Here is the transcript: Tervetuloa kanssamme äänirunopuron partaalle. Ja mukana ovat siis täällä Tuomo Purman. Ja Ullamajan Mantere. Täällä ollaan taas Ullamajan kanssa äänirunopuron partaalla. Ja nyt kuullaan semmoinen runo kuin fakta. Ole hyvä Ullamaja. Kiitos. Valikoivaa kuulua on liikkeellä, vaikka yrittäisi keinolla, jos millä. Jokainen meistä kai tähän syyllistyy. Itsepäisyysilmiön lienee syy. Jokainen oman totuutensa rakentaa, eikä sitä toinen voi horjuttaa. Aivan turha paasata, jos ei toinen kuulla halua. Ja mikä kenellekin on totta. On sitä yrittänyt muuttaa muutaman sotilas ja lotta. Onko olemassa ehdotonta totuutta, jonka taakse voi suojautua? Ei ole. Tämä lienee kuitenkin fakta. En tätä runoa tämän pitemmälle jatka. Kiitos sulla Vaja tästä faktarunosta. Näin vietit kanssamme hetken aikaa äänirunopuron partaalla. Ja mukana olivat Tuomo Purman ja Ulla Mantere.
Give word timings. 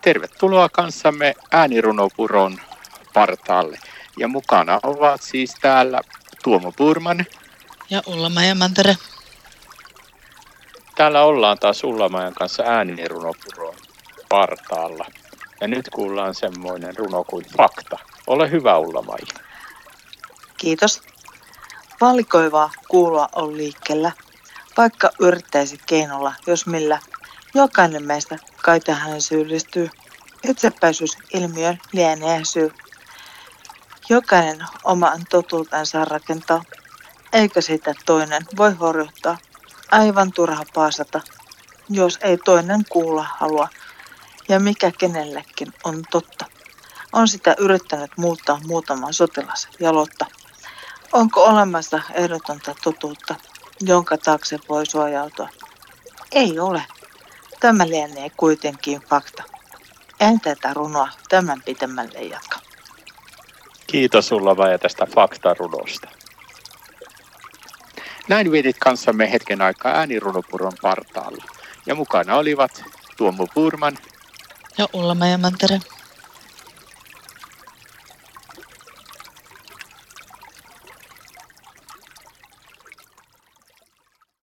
Tervetuloa 0.00 0.68
kanssamme 0.68 1.34
äänirunopuron 1.50 2.60
partaalle. 3.14 3.78
Ja 4.18 4.28
mukana 4.28 4.80
ovat 4.82 5.22
siis 5.22 5.54
täällä 5.60 6.00
Tuomo 6.44 6.72
Purman. 6.72 7.26
Ja 7.90 8.02
Ullamajan 8.06 8.58
Mantere. 8.58 8.96
Täällä 10.94 11.22
ollaan 11.22 11.58
taas 11.58 11.84
Ullamajan 11.84 12.34
kanssa 12.34 12.62
äänirunopuron 12.62 13.74
partaalla. 14.28 15.06
Ja 15.60 15.68
nyt 15.68 15.88
kuullaan 15.88 16.34
semmoinen 16.34 16.96
runo 16.96 17.24
kuin 17.24 17.44
fakta. 17.56 17.98
Ole 18.26 18.50
hyvä 18.50 18.78
Ullamaja. 18.78 19.26
Kiitos. 20.56 21.02
Valikoivaa 22.00 22.70
kuulua 22.88 23.28
on 23.32 23.56
liikkeellä, 23.56 24.12
vaikka 24.76 25.10
yrittäisi 25.20 25.80
keinolla, 25.86 26.34
jos 26.46 26.66
millä. 26.66 26.98
Jokainen 27.54 28.06
meistä 28.06 28.38
kai 28.62 28.80
tähän 28.80 29.20
syyllistyy. 29.20 29.90
Itsepäisyysilmiön 30.44 31.80
lienee 31.92 32.44
syy. 32.44 32.72
Jokainen 34.08 34.66
oman 34.84 35.24
totuutensa 35.30 36.04
rakentaa, 36.04 36.62
eikä 37.32 37.60
sitä 37.60 37.94
toinen 38.06 38.42
voi 38.56 38.74
horjuttaa. 38.74 39.38
Aivan 39.90 40.32
turha 40.32 40.64
paasata, 40.74 41.20
jos 41.88 42.18
ei 42.22 42.36
toinen 42.36 42.84
kuulla 42.88 43.26
halua. 43.38 43.68
Ja 44.48 44.60
mikä 44.60 44.92
kenellekin 44.98 45.72
on 45.84 46.02
totta. 46.10 46.44
On 47.12 47.28
sitä 47.28 47.54
yrittänyt 47.58 48.10
muuttaa 48.16 48.60
muutaman 48.66 49.14
sotilas 49.14 49.68
ja 49.80 49.94
lotta. 49.94 50.26
Onko 51.12 51.44
olemassa 51.44 52.00
ehdotonta 52.14 52.74
totuutta, 52.84 53.34
jonka 53.80 54.18
taakse 54.18 54.58
voi 54.68 54.86
suojautua? 54.86 55.48
Ei 56.32 56.58
ole. 56.58 56.84
Tämä 57.60 57.88
lienee 57.88 58.30
kuitenkin 58.36 59.00
fakta. 59.00 59.42
En 60.20 60.40
tätä 60.40 60.74
runoa 60.74 61.08
tämän 61.28 61.62
pitemmälle 61.64 62.18
jatka. 62.18 62.58
Kiitos 63.86 64.28
sulla 64.28 64.56
Vaja 64.56 64.78
tästä 64.78 65.06
faktarunosta. 65.14 66.08
Näin 68.28 68.52
vietit 68.52 68.76
kanssamme 68.78 69.32
hetken 69.32 69.62
aikaa 69.62 69.92
äänirunopuron 69.92 70.72
partaalla. 70.82 71.44
Ja 71.86 71.94
mukana 71.94 72.36
olivat 72.36 72.84
Tuomo 73.16 73.46
Purman 73.54 73.98
ja 74.78 74.88
Ulla 74.92 75.16
Mantere. 75.38 75.80